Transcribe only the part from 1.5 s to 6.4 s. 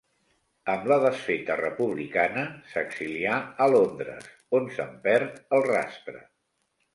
republicana, s'exilia a Londres, on se'n perd el rastre.